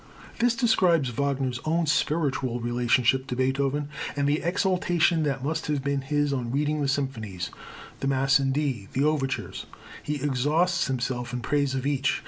[0.39, 6.01] This describes Wagner's own spiritual relationship to Beethoven, and the exaltation that must have been
[6.01, 7.51] his on reading the symphonies,
[7.99, 9.67] the Mass in D, the overtures.
[10.01, 12.19] He exhausts himself in praise of each.